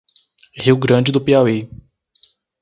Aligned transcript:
Rio 0.57 0.75
Grande 0.77 1.11
do 1.11 1.21
Piauí 1.21 1.69